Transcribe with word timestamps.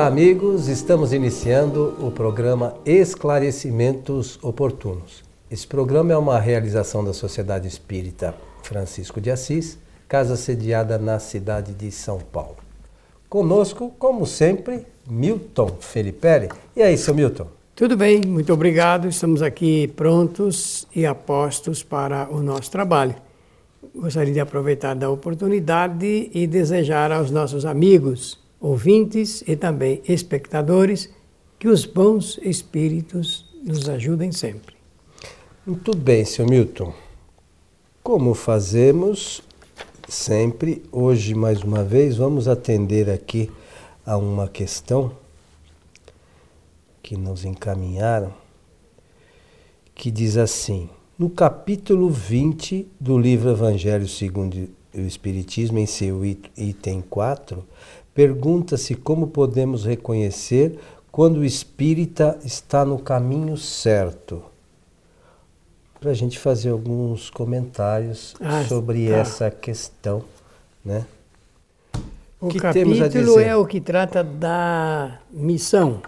Olá, 0.00 0.08
amigos. 0.08 0.66
Estamos 0.66 1.12
iniciando 1.12 1.94
o 2.00 2.10
programa 2.10 2.74
Esclarecimentos 2.86 4.38
Oportunos. 4.42 5.22
Esse 5.50 5.66
programa 5.66 6.14
é 6.14 6.16
uma 6.16 6.40
realização 6.40 7.04
da 7.04 7.12
Sociedade 7.12 7.68
Espírita 7.68 8.34
Francisco 8.62 9.20
de 9.20 9.30
Assis, 9.30 9.78
casa 10.08 10.36
sediada 10.36 10.98
na 10.98 11.18
cidade 11.18 11.74
de 11.74 11.92
São 11.92 12.18
Paulo. 12.18 12.56
Conosco, 13.28 13.92
como 13.98 14.24
sempre, 14.24 14.86
Milton 15.06 15.76
Felipe. 15.80 16.48
E 16.74 16.82
aí, 16.82 16.96
seu 16.96 17.14
Milton? 17.14 17.48
Tudo 17.76 17.94
bem, 17.94 18.22
muito 18.26 18.54
obrigado. 18.54 19.06
Estamos 19.06 19.42
aqui 19.42 19.86
prontos 19.88 20.88
e 20.96 21.04
apostos 21.04 21.82
para 21.82 22.26
o 22.30 22.40
nosso 22.42 22.70
trabalho. 22.70 23.16
Gostaria 23.94 24.32
de 24.32 24.40
aproveitar 24.40 24.94
da 24.94 25.10
oportunidade 25.10 26.30
e 26.32 26.46
desejar 26.46 27.12
aos 27.12 27.30
nossos 27.30 27.66
amigos, 27.66 28.39
ouvintes 28.60 29.42
e 29.46 29.56
também 29.56 30.02
espectadores 30.06 31.08
que 31.58 31.68
os 31.68 31.86
bons 31.86 32.38
espíritos 32.42 33.46
nos 33.64 33.88
ajudem 33.88 34.30
sempre. 34.30 34.74
Muito 35.66 35.96
bem, 35.96 36.24
seu 36.24 36.46
Milton. 36.46 36.92
Como 38.02 38.34
fazemos 38.34 39.42
sempre, 40.08 40.82
hoje 40.90 41.34
mais 41.34 41.62
uma 41.62 41.84
vez 41.84 42.16
vamos 42.16 42.48
atender 42.48 43.08
aqui 43.08 43.50
a 44.04 44.16
uma 44.16 44.48
questão 44.48 45.12
que 47.02 47.16
nos 47.16 47.44
encaminharam, 47.44 48.32
que 49.94 50.10
diz 50.10 50.36
assim: 50.36 50.88
no 51.18 51.28
capítulo 51.28 52.08
20 52.08 52.88
do 52.98 53.18
livro 53.18 53.50
Evangelho 53.50 54.08
segundo 54.08 54.68
o 54.94 55.00
Espiritismo, 55.00 55.78
em 55.78 55.86
seu 55.86 56.24
item 56.24 57.02
4, 57.02 57.64
pergunta-se 58.14 58.94
como 58.94 59.28
podemos 59.28 59.84
reconhecer 59.84 60.78
quando 61.10 61.38
o 61.38 61.44
espírita 61.44 62.38
está 62.44 62.84
no 62.84 62.98
caminho 62.98 63.56
certo. 63.56 64.42
Para 65.98 66.12
a 66.12 66.14
gente 66.14 66.38
fazer 66.38 66.70
alguns 66.70 67.28
comentários 67.28 68.34
ah, 68.40 68.64
sobre 68.64 69.08
tá. 69.08 69.16
essa 69.16 69.50
questão, 69.50 70.24
né? 70.84 71.04
O 72.40 72.48
que 72.48 72.58
capítulo 72.58 73.38
é 73.38 73.54
o 73.54 73.66
que 73.66 73.80
trata 73.82 74.24
da 74.24 75.18
missão. 75.30 76.00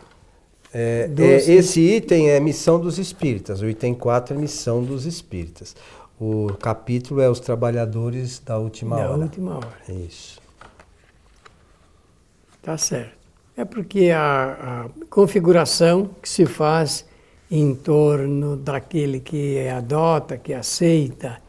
É, 0.72 1.10
é, 1.18 1.52
esse 1.52 1.80
item 1.80 2.30
é 2.30 2.40
missão 2.40 2.80
dos 2.80 2.98
espíritas, 2.98 3.60
o 3.60 3.68
item 3.68 3.92
4 3.92 4.34
é 4.34 4.38
missão 4.38 4.82
dos 4.82 5.04
espíritas. 5.04 5.76
O 6.18 6.54
capítulo 6.54 7.20
é 7.20 7.28
os 7.28 7.40
trabalhadores 7.40 8.38
da 8.38 8.56
última 8.56 8.96
da 8.96 9.02
hora. 9.02 9.18
Da 9.18 9.24
última 9.24 9.56
hora. 9.56 9.68
Isso. 9.88 10.41
Tá 12.62 12.78
certo. 12.78 13.18
É 13.56 13.64
porque 13.64 14.10
a, 14.10 14.86
a 14.86 15.06
configuração 15.10 16.10
que 16.22 16.28
se 16.28 16.46
faz 16.46 17.04
em 17.50 17.74
torno 17.74 18.56
daquele 18.56 19.20
que 19.20 19.68
adota, 19.68 20.38
que 20.38 20.54
aceita 20.54 21.42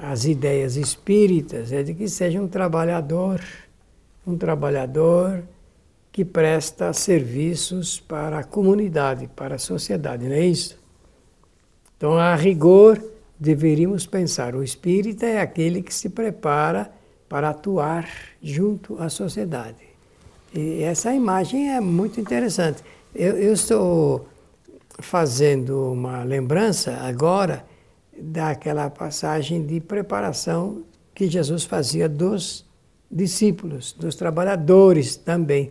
as 0.00 0.24
ideias 0.24 0.76
espíritas, 0.76 1.72
é 1.72 1.82
de 1.82 1.92
que 1.92 2.08
seja 2.08 2.40
um 2.40 2.46
trabalhador, 2.46 3.40
um 4.26 4.38
trabalhador 4.38 5.42
que 6.12 6.24
presta 6.24 6.92
serviços 6.92 8.00
para 8.00 8.38
a 8.38 8.44
comunidade, 8.44 9.28
para 9.36 9.56
a 9.56 9.58
sociedade, 9.58 10.24
não 10.24 10.34
é 10.34 10.46
isso? 10.46 10.78
Então, 11.96 12.16
a 12.16 12.34
rigor, 12.36 13.02
deveríamos 13.38 14.06
pensar: 14.06 14.54
o 14.54 14.62
espírita 14.62 15.26
é 15.26 15.40
aquele 15.40 15.82
que 15.82 15.92
se 15.92 16.08
prepara 16.08 16.90
para 17.28 17.50
atuar 17.50 18.08
junto 18.40 18.96
à 19.02 19.08
sociedade. 19.08 19.87
E 20.54 20.82
essa 20.82 21.12
imagem 21.12 21.74
é 21.74 21.80
muito 21.80 22.20
interessante. 22.20 22.82
Eu, 23.14 23.36
eu 23.36 23.52
estou 23.52 24.28
fazendo 24.98 25.92
uma 25.92 26.22
lembrança 26.24 26.96
agora 26.96 27.64
daquela 28.16 28.90
passagem 28.90 29.64
de 29.64 29.80
preparação 29.80 30.82
que 31.14 31.28
Jesus 31.28 31.64
fazia 31.64 32.08
dos 32.08 32.64
discípulos, 33.10 33.92
dos 33.92 34.14
trabalhadores 34.14 35.16
também. 35.16 35.70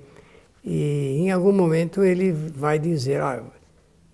E 0.63 1.19
em 1.19 1.31
algum 1.31 1.51
momento 1.51 2.03
ele 2.03 2.31
vai 2.31 2.77
dizer: 2.79 3.21
ah, 3.21 3.43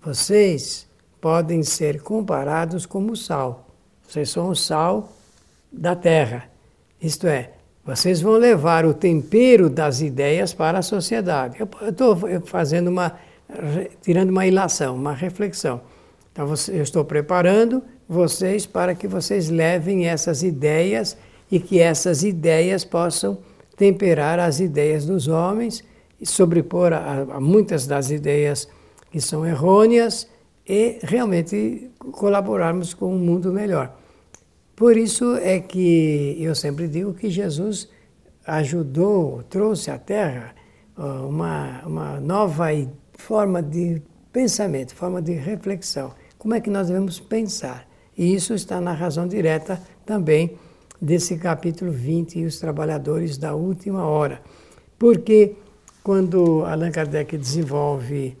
vocês 0.02 0.86
podem 1.20 1.62
ser 1.62 2.02
comparados 2.02 2.86
como 2.86 3.16
sal. 3.16 3.66
Vocês 4.06 4.30
são 4.30 4.50
o 4.50 4.54
sal 4.54 5.12
da 5.72 5.96
terra. 5.96 6.48
Isto 7.00 7.26
é, 7.26 7.52
vocês 7.84 8.20
vão 8.20 8.34
levar 8.34 8.86
o 8.86 8.94
tempero 8.94 9.68
das 9.68 10.00
ideias 10.00 10.54
para 10.54 10.78
a 10.78 10.82
sociedade. 10.82 11.58
Eu 11.60 11.68
estou 11.88 12.16
fazendo 12.44 12.88
uma, 12.88 13.12
tirando 14.00 14.30
uma 14.30 14.46
ilação, 14.46 14.94
uma 14.94 15.12
reflexão. 15.12 15.82
Então 16.32 16.48
eu 16.68 16.82
estou 16.82 17.04
preparando 17.04 17.82
vocês 18.08 18.66
para 18.66 18.94
que 18.94 19.06
vocês 19.06 19.50
levem 19.50 20.06
essas 20.06 20.42
ideias 20.42 21.16
e 21.50 21.60
que 21.60 21.78
essas 21.78 22.24
ideias 22.24 22.84
possam 22.84 23.38
temperar 23.76 24.38
as 24.38 24.60
ideias 24.60 25.04
dos 25.04 25.28
homens 25.28 25.84
e 26.20 26.26
sobrepor 26.26 26.92
a, 26.92 27.26
a 27.36 27.40
muitas 27.40 27.86
das 27.86 28.10
ideias 28.10 28.68
que 29.10 29.20
são 29.20 29.46
errôneas 29.46 30.26
e 30.66 30.98
realmente 31.02 31.90
colaborarmos 31.98 32.94
com 32.94 33.14
um 33.14 33.18
mundo 33.18 33.52
melhor. 33.52 33.94
Por 34.76 34.96
isso 34.96 35.36
é 35.36 35.60
que 35.60 36.36
eu 36.40 36.54
sempre 36.54 36.88
digo 36.88 37.14
que 37.14 37.30
Jesus 37.30 37.88
ajudou, 38.46 39.42
trouxe 39.44 39.90
à 39.90 39.98
Terra 39.98 40.54
uma, 40.96 41.82
uma 41.86 42.20
nova 42.20 42.66
forma 43.14 43.62
de 43.62 44.02
pensamento, 44.32 44.94
forma 44.94 45.22
de 45.22 45.32
reflexão. 45.32 46.12
Como 46.38 46.54
é 46.54 46.60
que 46.60 46.70
nós 46.70 46.88
devemos 46.88 47.20
pensar? 47.20 47.88
E 48.16 48.34
isso 48.34 48.52
está 48.52 48.80
na 48.80 48.92
razão 48.92 49.26
direta 49.26 49.80
também 50.04 50.56
desse 51.00 51.36
capítulo 51.36 51.92
20, 51.92 52.44
os 52.44 52.58
trabalhadores 52.58 53.38
da 53.38 53.54
última 53.54 54.04
hora. 54.04 54.42
Porque 54.98 55.56
quando 56.02 56.64
Allan 56.64 56.90
Kardec 56.90 57.36
desenvolve 57.36 58.36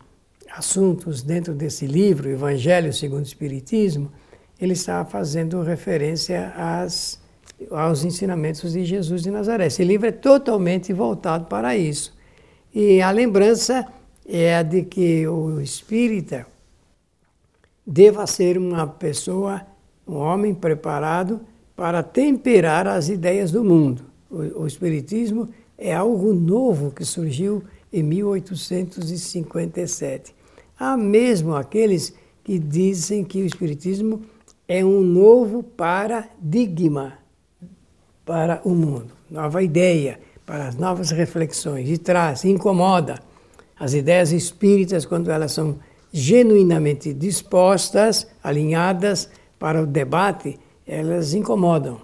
assuntos 0.50 1.22
dentro 1.22 1.54
desse 1.54 1.86
livro, 1.86 2.28
Evangelho 2.28 2.92
segundo 2.92 3.20
o 3.20 3.26
Espiritismo, 3.26 4.10
ele 4.64 4.72
está 4.72 5.04
fazendo 5.04 5.62
referência 5.62 6.52
às, 6.56 7.20
aos 7.70 8.04
ensinamentos 8.04 8.72
de 8.72 8.84
Jesus 8.84 9.22
de 9.22 9.30
Nazaré. 9.30 9.66
Esse 9.66 9.84
livro 9.84 10.08
é 10.08 10.12
totalmente 10.12 10.92
voltado 10.92 11.46
para 11.46 11.76
isso. 11.76 12.12
E 12.74 13.00
a 13.00 13.10
lembrança 13.10 13.86
é 14.26 14.56
a 14.56 14.62
de 14.62 14.82
que 14.82 15.26
o 15.28 15.60
espírita 15.60 16.46
deva 17.86 18.26
ser 18.26 18.58
uma 18.58 18.86
pessoa, 18.86 19.62
um 20.06 20.16
homem 20.16 20.54
preparado 20.54 21.40
para 21.76 22.02
temperar 22.02 22.86
as 22.86 23.08
ideias 23.08 23.50
do 23.52 23.62
mundo. 23.62 24.06
O, 24.30 24.62
o 24.62 24.66
espiritismo 24.66 25.50
é 25.76 25.94
algo 25.94 26.32
novo 26.32 26.90
que 26.90 27.04
surgiu 27.04 27.62
em 27.92 28.02
1857. 28.02 30.34
Há 30.78 30.96
mesmo 30.96 31.54
aqueles 31.54 32.14
que 32.42 32.58
dizem 32.58 33.22
que 33.24 33.42
o 33.42 33.46
Espiritismo 33.46 34.22
é 34.66 34.84
um 34.84 35.00
novo 35.00 35.62
paradigma 35.62 37.18
para 38.24 38.60
o 38.64 38.70
mundo, 38.70 39.12
nova 39.30 39.62
ideia, 39.62 40.18
para 40.46 40.68
as 40.68 40.76
novas 40.76 41.10
reflexões, 41.10 41.88
e 41.88 41.98
traz, 41.98 42.44
incomoda. 42.44 43.18
As 43.78 43.92
ideias 43.92 44.32
espíritas, 44.32 45.04
quando 45.04 45.30
elas 45.30 45.52
são 45.52 45.78
genuinamente 46.12 47.12
dispostas, 47.12 48.26
alinhadas 48.42 49.28
para 49.58 49.82
o 49.82 49.86
debate, 49.86 50.58
elas 50.86 51.34
incomodam. 51.34 52.00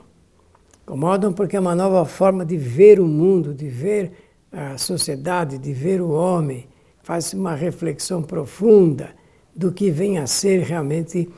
Incomodam 0.82 1.32
porque 1.32 1.56
é 1.56 1.60
uma 1.60 1.74
nova 1.74 2.04
forma 2.04 2.44
de 2.44 2.56
ver 2.56 2.98
o 2.98 3.06
mundo, 3.06 3.54
de 3.54 3.68
ver 3.68 4.12
a 4.50 4.76
sociedade, 4.76 5.58
de 5.58 5.72
ver 5.72 6.00
o 6.00 6.10
homem. 6.10 6.66
Faz 7.02 7.32
uma 7.32 7.54
reflexão 7.54 8.22
profunda 8.22 9.10
do 9.54 9.70
que 9.70 9.90
vem 9.90 10.18
a 10.18 10.26
ser 10.26 10.62
realmente 10.62 11.28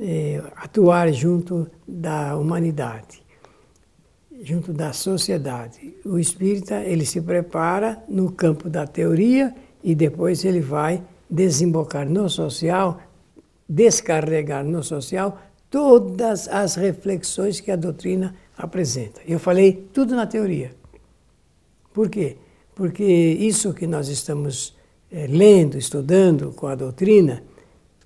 eh, 0.00 0.42
atuar 0.56 1.12
junto 1.12 1.68
da 1.86 2.36
humanidade, 2.36 3.22
junto 4.42 4.72
da 4.72 4.92
sociedade. 4.92 5.96
O 6.04 6.18
espírita 6.18 6.80
ele 6.82 7.04
se 7.04 7.20
prepara 7.20 8.02
no 8.08 8.30
campo 8.30 8.70
da 8.70 8.86
teoria 8.86 9.54
e 9.82 9.94
depois 9.94 10.44
ele 10.44 10.60
vai 10.60 11.02
desembocar 11.28 12.08
no 12.08 12.28
social, 12.28 13.00
descarregar 13.68 14.64
no 14.64 14.82
social 14.82 15.40
todas 15.70 16.48
as 16.48 16.76
reflexões 16.76 17.60
que 17.60 17.70
a 17.70 17.76
doutrina 17.76 18.34
apresenta. 18.56 19.20
Eu 19.26 19.38
falei 19.38 19.88
tudo 19.92 20.14
na 20.14 20.26
teoria. 20.26 20.72
Por 21.92 22.08
quê? 22.08 22.36
Porque 22.74 23.04
isso 23.04 23.74
que 23.74 23.86
nós 23.86 24.08
estamos 24.08 24.76
é, 25.10 25.26
lendo, 25.26 25.76
estudando 25.76 26.52
com 26.52 26.66
a 26.66 26.74
doutrina, 26.74 27.42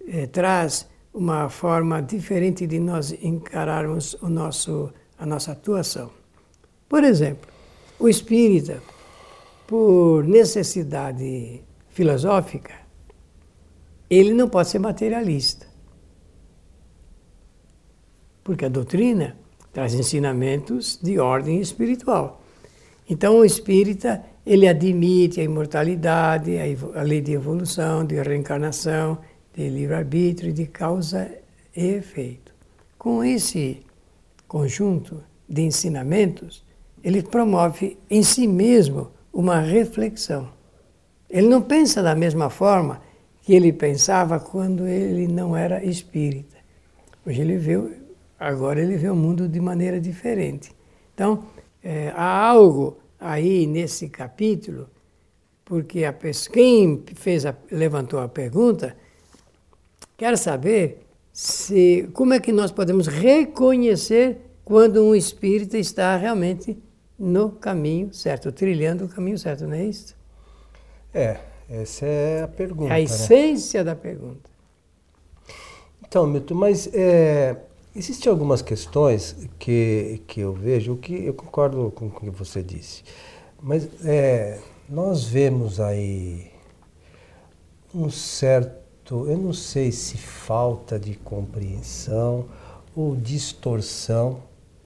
é, 0.08 0.26
traz 0.26 0.88
uma 1.12 1.48
forma 1.48 2.00
diferente 2.00 2.66
de 2.66 2.78
nós 2.78 3.12
encararmos 3.22 4.14
o 4.22 4.28
nosso, 4.28 4.92
a 5.18 5.26
nossa 5.26 5.52
atuação. 5.52 6.10
Por 6.88 7.04
exemplo, 7.04 7.50
o 7.98 8.08
espírita, 8.08 8.82
por 9.66 10.24
necessidade 10.24 11.62
filosófica, 11.90 12.74
ele 14.08 14.32
não 14.34 14.48
pode 14.48 14.68
ser 14.68 14.78
materialista. 14.78 15.66
Porque 18.44 18.64
a 18.64 18.68
doutrina 18.68 19.36
traz 19.72 19.94
ensinamentos 19.94 20.98
de 21.02 21.18
ordem 21.18 21.60
espiritual. 21.60 22.42
Então 23.08 23.38
o 23.38 23.44
espírita, 23.44 24.22
ele 24.44 24.68
admite 24.68 25.40
a 25.40 25.44
imortalidade, 25.44 26.56
a 26.94 27.02
lei 27.02 27.20
de 27.20 27.32
evolução, 27.32 28.04
de 28.04 28.20
reencarnação, 28.20 29.18
de 29.54 29.68
livre-arbítrio, 29.68 30.52
de 30.52 30.66
causa 30.66 31.30
e 31.76 31.86
efeito. 31.86 32.52
Com 32.98 33.22
esse 33.22 33.82
conjunto 34.46 35.22
de 35.48 35.62
ensinamentos, 35.62 36.64
ele 37.02 37.22
promove 37.22 37.98
em 38.08 38.22
si 38.22 38.46
mesmo 38.46 39.10
uma 39.32 39.60
reflexão. 39.60 40.48
Ele 41.28 41.48
não 41.48 41.62
pensa 41.62 42.02
da 42.02 42.14
mesma 42.14 42.50
forma 42.50 43.02
que 43.40 43.54
ele 43.54 43.72
pensava 43.72 44.38
quando 44.38 44.86
ele 44.86 45.26
não 45.26 45.56
era 45.56 45.84
espírita. 45.84 46.56
Hoje 47.26 47.40
ele 47.40 47.56
vê, 47.56 47.80
agora 48.38 48.80
ele 48.80 48.96
vê 48.96 49.08
o 49.08 49.16
mundo 49.16 49.48
de 49.48 49.60
maneira 49.60 50.00
diferente. 50.00 50.70
Então, 51.14 51.44
é, 51.82 52.12
há 52.14 52.48
algo 52.48 52.98
aí 53.18 53.66
nesse 53.66 54.08
capítulo, 54.08 54.88
porque 55.64 56.04
a 56.04 56.12
quem 56.52 57.02
fez 57.14 57.46
a, 57.46 57.54
levantou 57.70 58.20
a 58.20 58.28
pergunta 58.28 58.96
quer 60.16 60.36
saber 60.38 61.06
se, 61.32 62.08
como 62.12 62.34
é 62.34 62.40
que 62.40 62.52
nós 62.52 62.70
podemos 62.70 63.06
reconhecer 63.06 64.38
quando 64.64 65.02
um 65.02 65.14
espírita 65.14 65.78
está 65.78 66.16
realmente 66.16 66.76
no 67.18 67.50
caminho 67.50 68.12
certo, 68.12 68.50
trilhando 68.50 69.04
o 69.04 69.08
caminho 69.08 69.38
certo, 69.38 69.66
não 69.66 69.74
é 69.74 69.84
isso? 69.84 70.14
É, 71.14 71.38
essa 71.68 72.06
é 72.06 72.42
a 72.42 72.48
pergunta. 72.48 72.92
É 72.92 72.96
a 72.96 72.98
né? 72.98 73.02
essência 73.02 73.80
né? 73.80 73.84
da 73.84 73.96
pergunta. 73.96 74.50
Então, 76.06 76.26
Milton, 76.26 76.54
mas 76.54 76.90
é, 76.92 77.56
existem 77.96 78.30
algumas 78.30 78.60
questões 78.60 79.48
que, 79.58 80.22
que 80.26 80.40
eu 80.40 80.52
vejo, 80.52 80.96
que 80.96 81.24
eu 81.24 81.32
concordo 81.32 81.90
com 81.94 82.06
o 82.06 82.10
que 82.10 82.28
você 82.28 82.62
disse, 82.62 83.02
mas 83.62 83.88
é, 84.04 84.58
nós 84.88 85.24
vemos 85.24 85.80
aí 85.80 86.50
um 87.94 88.10
certo, 88.10 88.81
eu 89.10 89.36
não 89.36 89.52
sei 89.52 89.92
se 89.92 90.16
falta 90.16 90.98
de 90.98 91.14
compreensão 91.14 92.46
ou 92.94 93.16
distorção, 93.16 94.42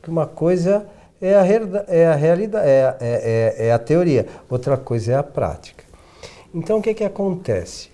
uma 0.07 0.27
coisa 0.27 0.87
é 1.21 1.35
a, 1.35 1.45
é 1.89 2.07
a 2.07 2.15
realidade, 2.15 2.69
é, 2.69 2.97
é, 3.01 3.57
é, 3.61 3.67
é 3.67 3.73
a 3.73 3.79
teoria, 3.79 4.27
outra 4.49 4.77
coisa 4.77 5.13
é 5.13 5.15
a 5.17 5.23
prática. 5.23 5.85
Então, 6.55 6.79
o 6.79 6.83
que, 6.83 6.95
que 6.95 7.05
acontece? 7.05 7.91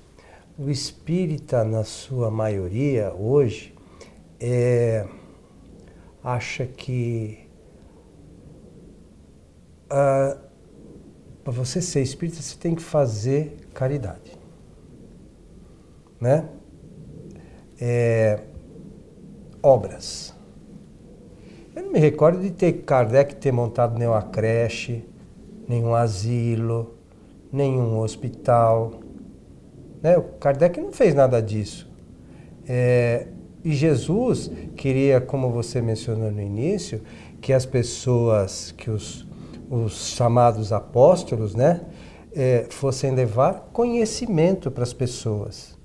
O 0.59 0.71
espírita, 0.71 1.65
na 1.65 1.85
sua 1.85 2.31
maioria, 2.31 3.13
hoje, 3.15 3.75
é, 4.39 5.07
acha 6.23 6.67
que 6.67 7.43
ah, 9.95 10.39
para 11.45 11.53
você 11.53 11.83
ser 11.83 12.01
espírita, 12.01 12.41
você 12.41 12.57
tem 12.57 12.75
que 12.75 12.83
fazer 12.83 13.57
caridade. 13.75 14.42
Né? 16.23 16.45
É, 17.81 18.39
obras. 19.61 20.33
Eu 21.75 21.83
não 21.83 21.91
me 21.91 21.99
recordo 21.99 22.41
de 22.41 22.53
ter 22.53 22.85
Kardec 22.85 23.35
ter 23.35 23.51
montado 23.51 23.99
nenhuma 23.99 24.23
creche, 24.23 25.05
nenhum 25.69 25.97
asilo, 25.97 26.95
nenhum 27.53 27.99
hospital. 27.99 29.01
Né? 30.01 30.17
O 30.17 30.23
Kardec 30.23 30.81
não 30.81 30.93
fez 30.93 31.13
nada 31.13 31.43
disso. 31.43 31.91
É, 32.69 33.27
e 33.65 33.73
Jesus 33.73 34.49
queria, 34.77 35.21
como 35.21 35.51
você 35.51 35.83
mencionou 35.83 36.31
no 36.31 36.41
início, 36.41 37.03
que 37.41 37.53
as 37.53 37.67
pessoas, 37.67 38.71
que 38.71 38.93
os, 38.93 39.27
os 39.69 40.15
chamados 40.15 40.73
apóstolos, 40.73 41.57
né, 41.57 41.81
é, 42.33 42.67
fossem 42.71 43.11
levar 43.11 43.71
conhecimento 43.73 44.71
para 44.71 44.85
as 44.85 44.93
pessoas. 44.93 45.82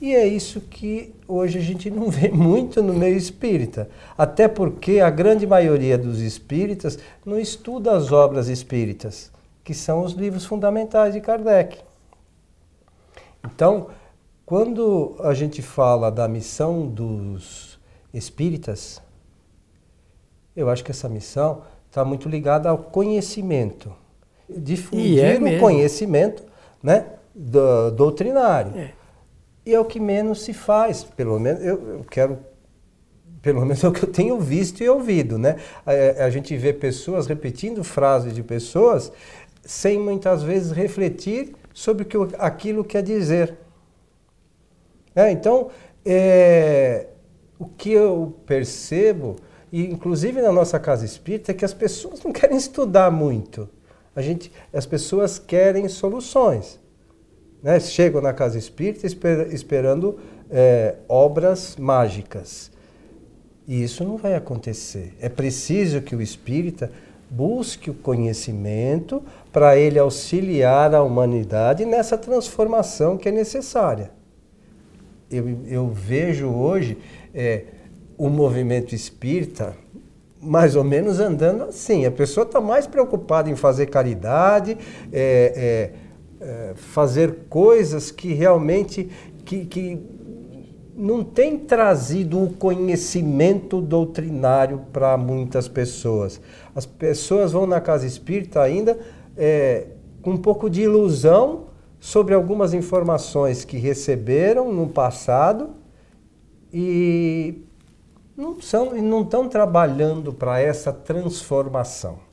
E 0.00 0.14
é 0.14 0.26
isso 0.26 0.60
que 0.62 1.14
hoje 1.28 1.58
a 1.58 1.62
gente 1.62 1.90
não 1.90 2.08
vê 2.10 2.28
muito 2.30 2.82
no 2.82 2.94
meio 2.94 3.16
espírita. 3.16 3.88
Até 4.16 4.48
porque 4.48 5.00
a 5.00 5.10
grande 5.10 5.46
maioria 5.46 5.98
dos 5.98 6.20
espíritas 6.20 6.98
não 7.24 7.38
estuda 7.38 7.92
as 7.92 8.10
obras 8.10 8.48
espíritas 8.48 9.30
que 9.62 9.74
são 9.74 10.02
os 10.02 10.14
livros 10.14 10.44
fundamentais 10.44 11.14
de 11.14 11.20
Kardec. 11.20 11.78
Então, 13.44 13.88
quando 14.44 15.14
a 15.20 15.32
gente 15.32 15.62
fala 15.62 16.10
da 16.10 16.26
missão 16.26 16.86
dos 16.88 17.78
espíritas, 18.12 19.00
eu 20.56 20.68
acho 20.68 20.82
que 20.82 20.90
essa 20.90 21.08
missão 21.08 21.62
está 21.88 22.04
muito 22.04 22.28
ligada 22.28 22.68
ao 22.68 22.78
conhecimento. 22.78 23.92
Difundir 24.48 25.24
é 25.24 25.56
o 25.56 25.60
conhecimento 25.60 26.42
né, 26.82 27.06
do, 27.34 27.92
doutrinário. 27.92 28.76
É. 28.76 28.99
E 29.64 29.74
é 29.74 29.80
o 29.80 29.84
que 29.84 30.00
menos 30.00 30.42
se 30.42 30.52
faz, 30.52 31.04
pelo 31.04 31.38
menos 31.38 31.62
eu, 31.62 31.98
eu 31.98 32.04
quero 32.10 32.38
pelo 33.42 33.60
menos 33.62 33.82
é 33.82 33.88
o 33.88 33.92
que 33.92 34.02
eu 34.02 34.12
tenho 34.12 34.38
visto 34.38 34.82
e 34.82 34.88
ouvido, 34.88 35.38
né? 35.38 35.56
A, 35.86 36.24
a, 36.24 36.30
gente 36.30 36.54
vê 36.56 36.72
pessoas 36.72 37.26
repetindo 37.26 37.82
frases 37.82 38.34
de 38.34 38.42
pessoas 38.42 39.10
sem 39.62 39.98
muitas 39.98 40.42
vezes 40.42 40.72
refletir 40.72 41.54
sobre 41.72 42.02
o 42.02 42.06
que 42.06 42.36
aquilo 42.38 42.84
quer 42.84 43.02
dizer. 43.02 43.56
É, 45.14 45.30
então, 45.30 45.70
é, 46.04 47.06
o 47.58 47.66
que 47.66 47.92
eu 47.92 48.36
percebo, 48.46 49.36
e 49.72 49.84
inclusive 49.84 50.40
na 50.40 50.52
nossa 50.52 50.78
casa 50.78 51.04
espírita, 51.04 51.52
é 51.52 51.54
que 51.54 51.64
as 51.64 51.74
pessoas 51.74 52.22
não 52.22 52.32
querem 52.32 52.56
estudar 52.56 53.10
muito. 53.10 53.68
A 54.14 54.22
gente, 54.22 54.52
as 54.72 54.86
pessoas 54.86 55.38
querem 55.38 55.88
soluções. 55.88 56.78
Né? 57.62 57.78
Chegam 57.80 58.20
na 58.20 58.32
casa 58.32 58.58
espírita 58.58 59.06
esper, 59.06 59.52
esperando 59.52 60.18
é, 60.50 60.96
obras 61.08 61.76
mágicas. 61.76 62.70
E 63.66 63.82
isso 63.82 64.04
não 64.04 64.16
vai 64.16 64.34
acontecer. 64.34 65.14
É 65.20 65.28
preciso 65.28 66.00
que 66.00 66.16
o 66.16 66.22
espírita 66.22 66.90
busque 67.30 67.90
o 67.90 67.94
conhecimento 67.94 69.22
para 69.52 69.76
ele 69.76 69.98
auxiliar 69.98 70.92
a 70.94 71.02
humanidade 71.02 71.84
nessa 71.84 72.18
transformação 72.18 73.16
que 73.16 73.28
é 73.28 73.32
necessária. 73.32 74.10
Eu, 75.30 75.58
eu 75.68 75.88
vejo 75.88 76.48
hoje 76.48 76.98
é, 77.32 77.64
o 78.18 78.28
movimento 78.28 78.94
espírita 78.94 79.76
mais 80.42 80.74
ou 80.74 80.82
menos 80.82 81.20
andando 81.20 81.64
assim. 81.64 82.04
A 82.06 82.10
pessoa 82.10 82.44
está 82.44 82.60
mais 82.60 82.86
preocupada 82.86 83.48
em 83.50 83.54
fazer 83.54 83.86
caridade, 83.86 84.76
é, 85.12 85.90
é, 86.40 86.72
fazer 86.74 87.46
coisas 87.48 88.10
que 88.10 88.32
realmente 88.32 89.10
que, 89.44 89.66
que 89.66 90.00
não 90.96 91.24
tem 91.24 91.58
trazido 91.58 92.42
o 92.42 92.52
conhecimento 92.52 93.80
doutrinário 93.80 94.82
para 94.92 95.16
muitas 95.16 95.66
pessoas. 95.66 96.40
As 96.74 96.84
pessoas 96.84 97.52
vão 97.52 97.66
na 97.66 97.80
casa 97.80 98.06
espírita 98.06 98.60
ainda 98.60 98.98
é, 99.36 99.86
com 100.22 100.32
um 100.32 100.36
pouco 100.36 100.68
de 100.68 100.82
ilusão 100.82 101.66
sobre 101.98 102.34
algumas 102.34 102.74
informações 102.74 103.64
que 103.64 103.76
receberam 103.76 104.72
no 104.72 104.88
passado 104.88 105.70
e 106.72 107.62
não 108.36 108.60
são 108.60 108.96
e 108.96 109.02
não 109.02 109.22
estão 109.22 109.48
trabalhando 109.48 110.32
para 110.32 110.60
essa 110.60 110.92
transformação. 110.92 112.29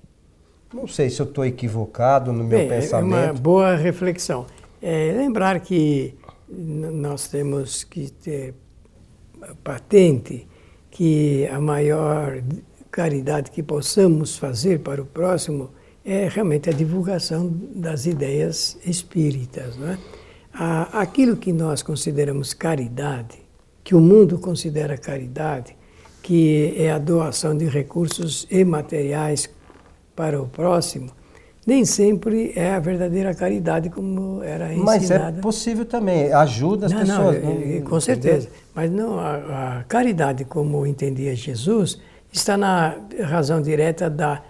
Não 0.74 0.88
sei 0.88 1.10
se 1.10 1.22
eu 1.22 1.26
estou 1.26 1.46
equivocado 1.46 2.34
no 2.34 2.44
meu 2.44 2.60
Bem, 2.60 2.68
pensamento. 2.68 3.16
É 3.16 3.32
uma 3.32 3.34
boa 3.34 3.76
reflexão. 3.76 4.46
É, 4.82 5.14
lembrar 5.16 5.60
que 5.62 6.14
nós 6.50 7.28
temos 7.28 7.84
que 7.84 8.12
ter 8.12 8.54
patente 9.64 10.48
que 10.92 11.48
a 11.48 11.60
maior 11.60 12.42
caridade 12.92 13.52
que 13.52 13.62
possamos 13.62 14.38
fazer 14.38 14.80
para 14.80 15.02
o 15.02 15.06
próximo 15.06 15.70
é 16.04 16.28
realmente 16.28 16.70
a 16.70 16.74
divulgação 16.74 17.54
das 17.76 18.06
ideias 18.06 18.78
espíritas. 18.86 19.78
Não 19.78 19.90
é? 19.90 19.98
Aquilo 20.94 21.38
que 21.38 21.54
nós 21.54 21.84
consideramos 21.84 22.54
caridade, 22.54 23.38
que 23.84 23.94
o 23.94 24.00
mundo 24.00 24.40
considera 24.40 24.98
caridade, 24.98 25.76
que 26.24 26.74
é 26.78 26.92
a 26.92 26.98
doação 26.98 27.56
de 27.56 27.66
recursos 27.66 28.48
e 28.50 28.66
materiais 28.66 29.50
para 30.18 30.42
o 30.42 30.48
próximo, 30.48 31.12
nem 31.66 31.86
sempre 31.86 32.54
é 32.56 32.72
a 32.72 32.80
verdadeira 32.80 33.36
caridade 33.36 33.90
como 33.90 34.42
era 34.42 34.74
ensinada. 34.74 34.84
Mas 34.84 35.12
é 35.12 35.32
possível 35.42 35.86
também, 35.86 36.34
ajuda 36.34 36.88
as 36.88 36.92
não, 36.92 37.00
pessoas. 37.02 37.44
Não, 37.44 37.56
não, 37.56 37.82
com 37.82 38.00
certeza. 38.00 38.50
Mas 38.74 38.90
não, 38.90 39.20
a, 39.20 39.80
a, 39.80 39.84
caridade 39.84 40.44
como 40.44 40.88
entendia 40.88 41.36
Jesus 41.36 42.02
está 42.34 42.58
na 42.58 42.96
razão 43.22 43.62
direta 43.62 44.10
da 44.10 44.42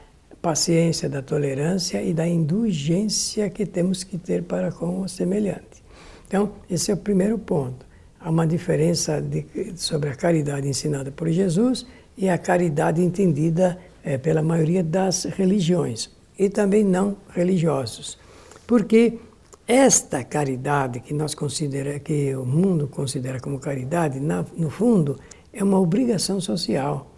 paciência, 0.42 1.10
da 1.10 1.22
tolerância 1.22 2.02
e 2.02 2.14
da 2.14 2.26
indulgência 2.26 3.50
que 3.50 3.66
temos 3.66 4.04
que 4.04 4.18
ter 4.18 4.44
para 4.44 4.72
com 4.72 5.02
o 5.02 5.10
semelhante. 5.10 5.84
Então, 6.28 6.52
esse 6.70 6.92
é 6.92 6.94
o 6.94 6.98
primeiro 6.98 7.38
ponto. 7.38 7.86
Há 8.22 8.30
uma 8.30 8.48
diferença 8.48 9.22
de, 9.22 9.46
sobre 9.76 10.10
a 10.10 10.16
caridade 10.16 10.68
ensinada 10.68 11.12
por 11.12 11.28
Jesus 11.30 11.86
e 12.18 12.30
a 12.30 12.38
caridade 12.38 13.02
entendida 13.02 13.78
é, 14.04 14.18
pela 14.18 14.42
maioria 14.42 14.84
das 14.84 15.26
religiões 15.26 16.10
e 16.38 16.50
também 16.50 16.84
não 16.84 17.18
religiosos. 17.34 18.18
Porque 18.66 19.20
esta 19.68 20.24
caridade 20.24 21.00
que 21.00 21.14
nós 21.14 21.36
considera 21.36 22.00
que 22.00 22.36
o 22.36 22.46
mundo 22.46 22.88
considera 22.88 23.40
como 23.40 23.60
caridade, 23.60 24.20
na, 24.20 24.46
no 24.56 24.70
fundo, 24.70 25.20
é 25.52 25.64
uma 25.64 25.80
obrigação 25.80 26.40
social. 26.40 27.12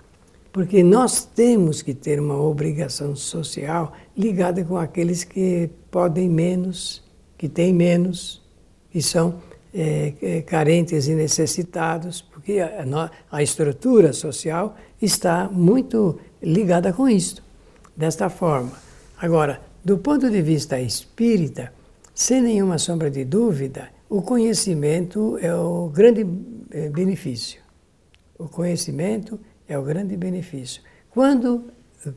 Porque 0.51 0.81
nós 0.81 1.23
temos 1.23 1.81
que 1.81 1.93
ter 1.93 2.19
uma 2.19 2.41
obrigação 2.41 3.15
social 3.15 3.93
ligada 4.17 4.63
com 4.63 4.77
aqueles 4.77 5.23
que 5.23 5.69
podem 5.91 6.27
menos, 6.27 7.03
que 7.37 7.47
têm 7.47 7.71
menos, 7.71 8.41
que 8.91 9.01
são 9.01 9.35
é, 9.73 10.13
é, 10.21 10.41
carentes 10.41 11.07
e 11.07 11.13
necessitados, 11.13 12.21
porque 12.21 12.59
a, 12.59 13.11
a, 13.31 13.43
estrutura 13.43 14.11
social 14.13 14.75
está 14.99 15.47
muito 15.47 16.19
ligada 16.41 16.93
com 16.93 17.07
isso, 17.07 17.43
desta 17.95 18.29
forma. 18.29 18.71
Agora, 19.17 19.61
do 19.83 19.97
ponto 19.97 20.29
de 20.29 20.41
vista 20.41 20.79
espírita, 20.79 21.73
sem 22.13 22.41
nenhuma 22.41 22.77
sombra 22.77 23.09
de 23.09 23.23
dúvida, 23.25 23.89
o 24.09 24.21
conhecimento 24.21 25.37
é 25.41 25.53
o 25.53 25.89
grande 25.89 26.25
é, 26.71 26.89
benefício. 26.89 27.61
O 28.37 28.47
conhecimento 28.47 29.39
é 29.67 29.77
o 29.77 29.83
grande 29.83 30.15
benefício. 30.17 30.81
Quando, 31.09 31.65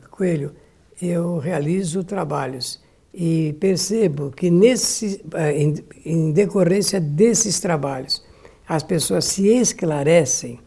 Coelho, 0.09 0.53
eu 1.01 1.37
realizo 1.37 2.03
trabalhos 2.03 2.81
e 3.13 3.55
percebo 3.59 4.31
que 4.31 4.49
nesse, 4.49 5.23
eh, 5.35 5.73
em 6.05 6.31
decorrência 6.31 6.99
desses 6.99 7.59
trabalhos 7.59 8.23
as 8.67 8.81
pessoas 8.81 9.25
se 9.25 9.47
esclarecem 9.47 10.59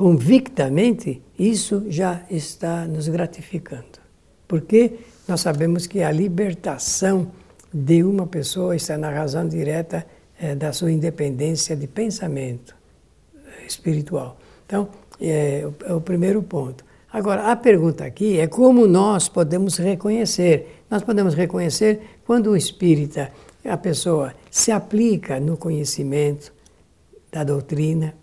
convictamente, 0.00 1.20
isso 1.38 1.84
já 1.90 2.22
está 2.30 2.86
nos 2.86 3.06
gratificando. 3.06 4.00
Porque 4.48 4.94
nós 5.28 5.42
sabemos 5.42 5.86
que 5.86 6.02
a 6.02 6.10
libertação 6.10 7.30
de 7.70 8.02
uma 8.02 8.26
pessoa 8.26 8.74
está 8.74 8.96
na 8.96 9.10
razão 9.10 9.46
direta 9.46 10.06
é, 10.40 10.54
da 10.54 10.72
sua 10.72 10.90
independência 10.90 11.76
de 11.76 11.86
pensamento 11.86 12.74
eh, 13.36 13.66
espiritual. 13.68 14.38
Então, 14.64 14.88
é, 15.20 15.68
é 15.84 15.92
o 15.92 16.00
primeiro 16.00 16.42
ponto. 16.42 16.82
Agora, 17.12 17.52
a 17.52 17.56
pergunta 17.56 18.02
aqui 18.02 18.40
é 18.40 18.46
como 18.46 18.86
nós 18.86 19.28
podemos 19.28 19.76
reconhecer. 19.76 20.82
Nós 20.90 21.02
podemos 21.02 21.34
reconhecer 21.34 22.00
quando 22.24 22.52
o 22.52 22.56
espírita, 22.56 23.30
a 23.62 23.76
pessoa, 23.76 24.32
se 24.50 24.72
aplica 24.72 25.38
no 25.38 25.58
conhecimento 25.58 26.54
da 27.30 27.44
doutrina, 27.44 28.14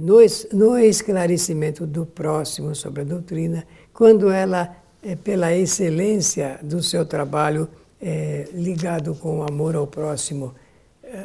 no, 0.00 0.16
no 0.52 0.78
esclarecimento 0.78 1.86
do 1.86 2.06
próximo 2.06 2.74
sobre 2.74 3.02
a 3.02 3.04
doutrina, 3.04 3.66
quando 3.92 4.30
ela, 4.30 4.76
é, 5.02 5.16
pela 5.16 5.54
excelência 5.54 6.58
do 6.62 6.82
seu 6.82 7.04
trabalho 7.04 7.68
é, 8.00 8.48
ligado 8.52 9.14
com 9.14 9.38
o 9.38 9.42
amor 9.42 9.76
ao 9.76 9.86
próximo, 9.86 10.54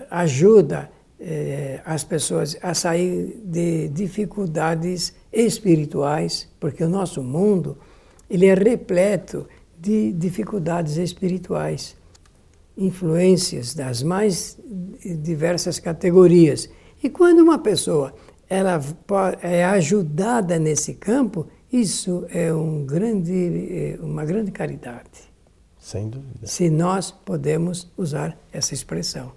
ajuda 0.09 0.89
é, 1.19 1.81
as 1.85 2.03
pessoas 2.03 2.57
a 2.61 2.73
sair 2.73 3.41
de 3.43 3.87
dificuldades 3.87 5.13
espirituais, 5.31 6.47
porque 6.59 6.83
o 6.83 6.89
nosso 6.89 7.23
mundo 7.23 7.77
ele 8.29 8.45
é 8.45 8.53
repleto 8.53 9.47
de 9.79 10.11
dificuldades 10.11 10.97
espirituais, 10.97 11.95
influências 12.77 13.73
das 13.73 14.03
mais 14.03 14.57
diversas 15.23 15.79
categorias. 15.79 16.69
E 17.01 17.09
quando 17.09 17.39
uma 17.39 17.57
pessoa 17.57 18.13
ela 18.49 18.81
é 19.41 19.65
ajudada 19.65 20.57
nesse 20.57 20.93
campo, 20.93 21.47
isso 21.71 22.25
é 22.29 22.53
um 22.53 22.85
grande, 22.85 23.97
é 23.97 23.99
uma 24.01 24.23
grande 24.23 24.51
caridade. 24.51 25.27
Sem 25.77 26.09
dúvida. 26.09 26.45
Se 26.47 26.69
nós 26.69 27.11
podemos 27.11 27.91
usar 27.97 28.37
essa 28.51 28.73
expressão. 28.73 29.31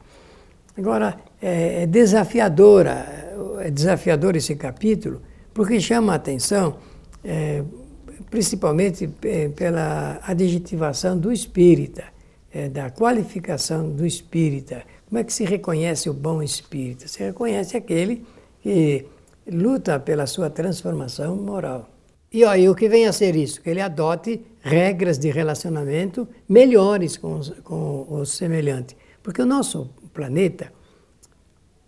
Agora, 0.77 1.19
é, 1.43 1.83
é 1.83 1.87
desafiadora, 1.87 3.35
é 3.61 3.71
desafiador 3.71 4.37
esse 4.37 4.55
capítulo, 4.55 5.21
porque 5.53 5.81
chama 5.81 6.13
a 6.13 6.17
atenção, 6.17 6.77
é, 7.25 7.63
principalmente 8.31 9.11
é, 9.23 9.49
pela 9.49 10.21
adjetivação 10.23 11.19
do 11.19 11.33
espírita, 11.33 12.05
é, 12.53 12.69
da 12.69 12.91
qualificação 12.91 13.91
do 13.91 14.07
espírita. 14.07 14.83
Como 15.09 15.19
é 15.19 15.25
que 15.25 15.33
se 15.33 15.45
reconhece 15.45 16.09
o 16.09 16.15
bom 16.15 16.41
espírita? 16.43 17.09
Se 17.09 17.23
reconhece 17.23 17.77
aquele 17.77 18.25
que 18.61 19.07
luta 19.51 19.99
pela 19.99 20.27
sua 20.27 20.51
transformação 20.51 21.37
moral. 21.37 21.89
E, 22.33 22.41
e 22.43 22.69
o 22.69 22.75
que 22.75 22.89
vem 22.89 23.07
a 23.07 23.13
ser 23.13 23.35
isso? 23.35 23.61
Que 23.61 23.71
ele 23.71 23.81
adote 23.81 24.45
regras 24.61 25.19
de 25.19 25.31
relacionamento 25.31 26.29
melhores 26.49 27.17
com, 27.17 27.39
os, 27.39 27.51
com 27.65 28.07
o 28.09 28.25
semelhante. 28.25 28.97
Porque 29.23 29.43
o 29.43 29.47
nosso 29.47 29.91
planeta, 30.13 30.73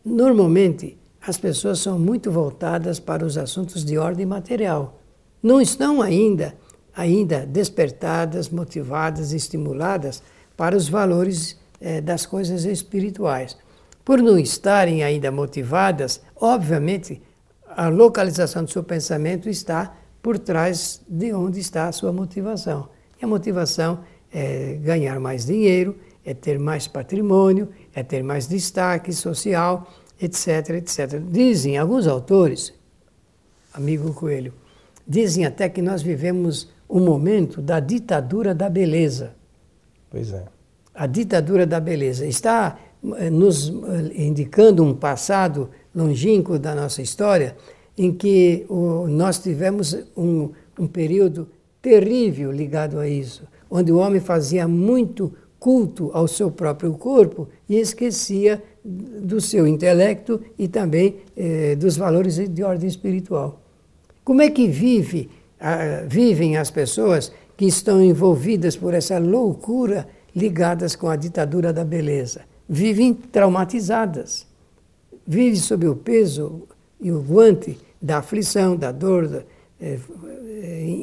normalmente 0.05 0.99
as 1.21 1.39
pessoas 1.39 1.79
são 1.79 1.99
muito 1.99 2.31
voltadas 2.31 2.99
para 2.99 3.25
os 3.25 3.39
assuntos 3.39 3.85
de 3.85 3.97
ordem 3.97 4.27
material. 4.27 5.01
Não 5.43 5.61
estão 5.61 6.03
ainda 6.03 6.55
ainda 6.95 7.47
despertadas, 7.47 8.49
motivadas, 8.49 9.33
estimuladas 9.33 10.23
para 10.57 10.77
os 10.77 10.89
valores 10.89 11.59
eh, 11.81 12.01
das 12.01 12.27
coisas 12.27 12.65
espirituais. 12.65 13.57
Por 14.05 14.21
não 14.21 14.39
estarem 14.39 15.03
ainda 15.03 15.31
motivadas, 15.31 16.21
obviamente 16.37 17.23
a 17.69 17.89
localização 17.89 18.65
do 18.65 18.71
seu 18.71 18.83
pensamento 18.83 19.49
está 19.49 19.95
por 20.21 20.39
trás 20.39 21.01
de 21.09 21.33
onde 21.33 21.61
está 21.61 21.89
a 21.89 21.93
sua 21.93 22.13
motivação. 22.13 22.89
E 23.21 23.25
a 23.25 23.29
motivação 23.29 24.01
é 24.33 24.75
ganhar 24.75 25.19
mais 25.19 25.47
dinheiro, 25.47 25.97
é 26.25 26.35
ter 26.35 26.59
mais 26.59 26.87
patrimônio, 26.87 27.69
é 27.95 28.03
ter 28.03 28.23
mais 28.23 28.47
destaque 28.47 29.13
social, 29.13 29.89
etc, 30.21 30.71
etc. 30.71 31.21
Dizem 31.31 31.77
alguns 31.77 32.07
autores, 32.07 32.73
amigo 33.75 34.13
Coelho, 34.15 34.55
dizem 35.07 35.45
até 35.45 35.69
que 35.69 35.83
nós 35.83 36.03
vivemos 36.03 36.71
um 36.89 37.01
momento 37.01 37.61
da 37.61 37.81
ditadura 37.81 38.55
da 38.55 38.69
beleza. 38.69 39.35
Pois 40.11 40.33
é. 40.33 40.45
A 40.95 41.07
ditadura 41.07 41.67
da 41.67 41.81
beleza 41.81 42.27
está 42.27 42.79
nos 43.03 43.69
eh, 43.69 44.23
indicando 44.23 44.85
um 44.85 44.95
passado 44.95 45.69
longínquo 45.95 46.59
da 46.59 46.75
nossa 46.75 47.03
história 47.03 47.57
em 47.99 48.13
que 48.13 48.65
o, 48.69 49.07
nós 49.09 49.39
tivemos 49.39 49.97
um, 50.17 50.51
um 50.79 50.87
período 50.87 51.49
terrível 51.81 52.53
ligado 52.53 52.99
a 52.99 53.09
isso, 53.09 53.43
onde 53.71 53.91
o 53.93 53.99
homem 53.99 54.21
fazia 54.21 54.69
muito 54.69 55.33
culto 55.59 56.11
ao 56.13 56.27
seu 56.27 56.51
próprio 56.51 56.95
corpo 56.95 57.49
e 57.69 57.77
esquecia 57.77 58.63
do 58.85 59.41
seu 59.41 59.67
intelecto 59.67 60.41
e 60.59 60.67
também 60.67 61.17
eh, 61.37 61.77
dos 61.77 61.97
valores 61.97 62.37
de 62.37 62.63
ordem 62.65 62.89
espiritual. 62.89 63.61
Como 64.25 64.43
é 64.43 64.51
que 64.51 64.67
vive, 64.67 65.31
ah, 65.61 66.05
vivem 66.07 66.57
as 66.57 66.71
pessoas 66.71 67.33
que 67.57 67.67
estão 67.67 68.03
envolvidas 68.03 68.77
por 68.77 68.95
essa 68.95 69.19
loucura 69.19 70.09
ligadas 70.35 70.97
com 70.97 71.09
a 71.09 71.17
ditadura 71.17 71.73
da 71.73 71.85
beleza? 71.85 72.43
Vivem 72.69 73.13
traumatizadas, 73.13 74.47
vivem 75.27 75.57
sob 75.57 75.87
o 75.87 75.97
peso 75.97 76.63
e 77.01 77.11
o 77.11 77.21
guante 77.21 77.79
da 78.01 78.19
aflição, 78.19 78.77
da 78.77 78.93
dor 78.93 79.29
da, 79.29 79.43
eh, 79.81 79.99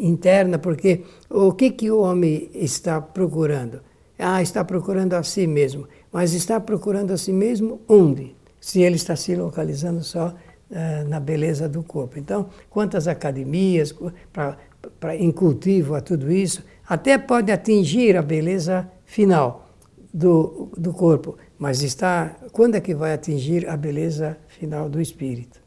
interna, 0.04 0.58
porque 0.58 1.04
o 1.30 1.52
que, 1.52 1.72
que 1.72 1.92
o 1.92 2.00
homem 2.00 2.50
está 2.54 3.02
procurando? 3.02 3.82
Ah, 4.18 4.42
está 4.42 4.64
procurando 4.64 5.14
a 5.14 5.24
si 5.24 5.48
mesmo. 5.48 5.88
Mas 6.12 6.34
está 6.34 6.60
procurando 6.60 7.12
a 7.12 7.18
si 7.18 7.32
mesmo 7.32 7.82
onde? 7.88 8.36
Se 8.60 8.82
ele 8.82 8.96
está 8.96 9.16
se 9.16 9.36
localizando 9.36 10.04
só 10.04 10.28
uh, 10.70 11.08
na 11.08 11.20
beleza 11.20 11.70
do 11.70 11.82
corpo. 11.84 12.20
Então, 12.20 12.50
quantas 12.70 13.08
academias 13.08 13.96
para 14.34 15.16
em 15.16 15.32
cultivo 15.32 15.96
a 15.96 16.02
tudo 16.02 16.32
isso, 16.32 16.64
até 16.88 17.18
pode 17.18 17.52
atingir 17.52 18.18
a 18.18 18.22
beleza 18.22 18.90
final 19.06 19.70
do, 20.14 20.70
do 20.78 20.92
corpo, 20.92 21.38
mas 21.60 21.84
está 21.84 22.36
quando 22.52 22.76
é 22.76 22.82
que 22.82 22.96
vai 22.96 23.14
atingir 23.14 23.70
a 23.70 23.76
beleza 23.76 24.38
final 24.48 24.90
do 24.90 25.02
espírito? 25.02 25.60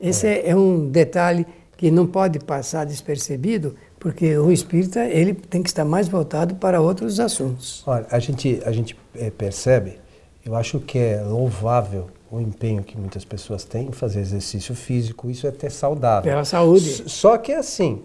Esse 0.00 0.26
é, 0.26 0.48
é 0.48 0.56
um 0.56 0.88
detalhe 0.88 1.46
que 1.76 1.90
não 1.90 2.06
pode 2.06 2.38
passar 2.38 2.86
despercebido, 2.86 3.76
porque 3.98 4.36
o 4.36 4.50
espírita 4.50 5.04
ele 5.04 5.34
tem 5.34 5.62
que 5.62 5.68
estar 5.68 5.84
mais 5.84 6.08
voltado 6.08 6.54
para 6.54 6.80
outros 6.80 7.20
assuntos. 7.20 7.82
Olha, 7.86 8.06
a 8.10 8.18
gente, 8.18 8.60
a 8.64 8.72
gente 8.72 8.96
é, 9.14 9.30
percebe, 9.30 9.98
eu 10.44 10.56
acho 10.56 10.80
que 10.80 10.98
é 10.98 11.22
louvável 11.22 12.08
o 12.30 12.40
empenho 12.40 12.82
que 12.82 12.96
muitas 12.96 13.24
pessoas 13.24 13.64
têm 13.64 13.88
em 13.88 13.92
fazer 13.92 14.20
exercício 14.20 14.74
físico, 14.74 15.28
isso 15.28 15.46
é 15.46 15.50
até 15.50 15.68
saudável. 15.68 16.30
Pela 16.30 16.44
saúde. 16.44 17.10
Só 17.10 17.36
que 17.36 17.52
assim, 17.52 18.02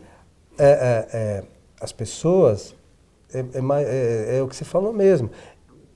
é, 0.57 0.65
é, 0.65 1.17
é, 1.17 1.43
as 1.79 1.91
pessoas, 1.91 2.75
é, 3.33 3.39
é, 3.39 3.43
é, 3.43 4.37
é, 4.37 4.41
o 4.41 4.47
que 4.47 4.55
você 4.55 4.65
falou 4.65 4.91
mesmo, 4.91 5.29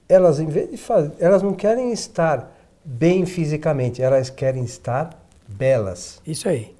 elas, 0.10 0.40
em 0.40 0.48
vez 0.48 0.72
de 0.72 0.78
fazer, 0.78 1.12
elas 1.20 1.44
não 1.44 1.54
querem 1.54 1.94
estar 1.94 2.52
bem 2.84 3.28
fisicamente, 3.28 4.02
elas 4.02 4.32
querem 4.32 4.64
estar 4.64 5.12
belas. 5.48 6.20
Isso 6.26 6.50
aí. 6.50 6.76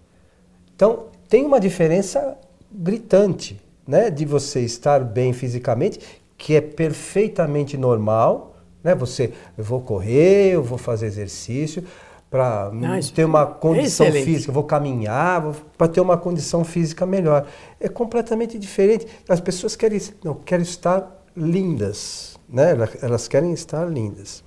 Então, 0.76 1.06
tem 1.30 1.46
uma 1.46 1.60
diferença 1.60 2.36
gritante, 2.72 3.62
né, 3.88 4.10
de 4.10 4.26
você 4.26 4.62
estar 4.62 5.04
bem 5.04 5.32
fisicamente, 5.32 6.00
que 6.38 6.56
é 6.56 6.62
perfeitamente 6.62 7.78
normal, 7.78 8.56
né? 8.84 8.96
Você, 8.96 9.34
eu 9.58 9.64
vou 9.64 9.82
correr, 9.82 10.54
eu 10.54 10.64
vou 10.64 10.78
fazer 10.78 11.06
exercício 11.06 11.84
para 12.30 12.72
ter 13.14 13.26
uma 13.26 13.46
condição 13.46 14.06
é 14.06 14.12
física, 14.12 14.52
vou 14.52 14.64
caminhar, 14.64 15.54
para 15.78 15.88
ter 15.88 16.00
uma 16.00 16.16
condição 16.16 16.64
física 16.64 17.06
melhor. 17.06 17.48
É 17.80 17.90
completamente 17.90 18.58
diferente. 18.58 19.08
As 19.28 19.40
pessoas 19.40 19.76
querem, 19.76 20.00
não, 20.24 20.36
querem 20.36 20.64
estar 20.64 21.19
lindas, 21.40 22.38
né? 22.48 22.76
Elas 23.02 23.28
querem 23.28 23.54
estar 23.54 23.86
lindas. 23.86 24.44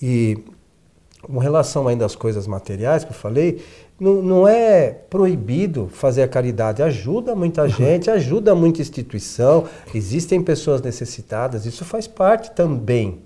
E 0.00 0.38
com 1.22 1.38
relação 1.38 1.88
ainda 1.88 2.04
às 2.04 2.14
coisas 2.14 2.46
materiais 2.46 3.04
que 3.04 3.10
eu 3.10 3.16
falei, 3.16 3.62
não, 3.98 4.22
não 4.22 4.48
é 4.48 4.90
proibido 4.90 5.88
fazer 5.92 6.22
a 6.22 6.28
caridade. 6.28 6.82
Ajuda 6.82 7.34
muita 7.34 7.62
uhum. 7.62 7.68
gente, 7.68 8.10
ajuda 8.10 8.54
muita 8.54 8.80
instituição, 8.80 9.64
existem 9.94 10.42
pessoas 10.42 10.80
necessitadas, 10.80 11.66
isso 11.66 11.84
faz 11.84 12.06
parte 12.06 12.52
também. 12.52 13.20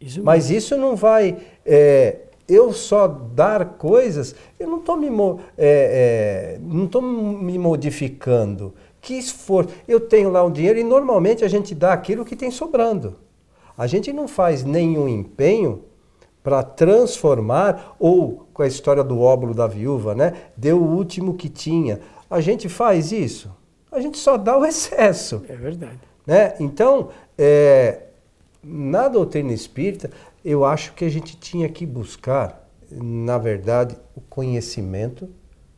Isso 0.00 0.22
Mas 0.22 0.50
isso 0.50 0.76
não 0.76 0.94
vai. 0.94 1.38
É, 1.64 2.18
eu 2.48 2.72
só 2.72 3.06
dar 3.06 3.76
coisas, 3.76 4.34
eu 4.58 4.68
não 4.68 4.78
estou 4.78 4.96
me, 4.96 5.08
é, 5.56 6.56
é, 6.56 6.58
não 6.62 7.02
me 7.02 7.58
modificando. 7.58 8.74
Que 9.00 9.14
esforço. 9.14 9.70
Eu 9.86 10.00
tenho 10.00 10.30
lá 10.30 10.44
um 10.44 10.50
dinheiro 10.50 10.78
e 10.78 10.84
normalmente 10.84 11.44
a 11.44 11.48
gente 11.48 11.74
dá 11.74 11.92
aquilo 11.92 12.24
que 12.24 12.36
tem 12.36 12.50
sobrando. 12.50 13.16
A 13.76 13.86
gente 13.86 14.12
não 14.12 14.26
faz 14.26 14.64
nenhum 14.64 15.08
empenho 15.08 15.84
para 16.42 16.62
transformar, 16.62 17.96
ou 17.98 18.48
com 18.54 18.62
a 18.62 18.66
história 18.66 19.04
do 19.04 19.20
óbolo 19.20 19.54
da 19.54 19.66
viúva, 19.66 20.14
né? 20.14 20.32
Deu 20.56 20.78
o 20.78 20.96
último 20.96 21.34
que 21.34 21.48
tinha. 21.48 22.00
A 22.30 22.40
gente 22.40 22.68
faz 22.68 23.12
isso? 23.12 23.54
A 23.92 24.00
gente 24.00 24.18
só 24.18 24.36
dá 24.36 24.56
o 24.56 24.64
excesso. 24.66 25.44
É 25.48 25.54
verdade. 25.54 26.00
Né? 26.26 26.54
Então, 26.58 27.10
é, 27.36 28.02
na 28.62 29.08
doutrina 29.08 29.52
espírita, 29.52 30.10
eu 30.44 30.64
acho 30.64 30.92
que 30.94 31.04
a 31.04 31.08
gente 31.08 31.36
tinha 31.36 31.68
que 31.68 31.86
buscar, 31.86 32.68
na 32.90 33.38
verdade, 33.38 33.96
o 34.16 34.20
conhecimento 34.20 35.28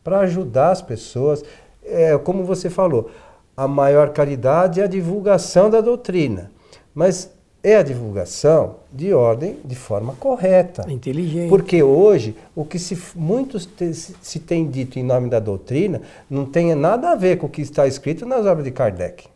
para 0.03 0.19
ajudar 0.21 0.71
as 0.71 0.81
pessoas. 0.81 1.43
É, 1.91 2.17
como 2.17 2.43
você 2.43 2.69
falou, 2.69 3.11
a 3.55 3.67
maior 3.67 4.09
caridade 4.09 4.79
é 4.79 4.83
a 4.83 4.87
divulgação 4.87 5.69
da 5.69 5.81
doutrina. 5.81 6.51
Mas 6.93 7.29
é 7.63 7.75
a 7.75 7.83
divulgação 7.83 8.77
de 8.91 9.13
ordem 9.13 9.57
de 9.63 9.75
forma 9.75 10.15
correta. 10.15 10.91
Inteligente. 10.91 11.49
Porque 11.49 11.83
hoje, 11.83 12.35
o 12.55 12.65
que 12.65 12.79
se, 12.79 12.97
muitos 13.15 13.65
te, 13.65 13.93
se 13.93 14.39
tem 14.39 14.67
dito 14.67 14.97
em 14.97 15.03
nome 15.03 15.29
da 15.29 15.39
doutrina 15.39 16.01
não 16.29 16.45
tem 16.45 16.73
nada 16.73 17.11
a 17.11 17.15
ver 17.15 17.37
com 17.37 17.45
o 17.45 17.49
que 17.49 17.61
está 17.61 17.85
escrito 17.85 18.25
nas 18.25 18.45
obras 18.45 18.65
de 18.65 18.71
Kardec. 18.71 19.27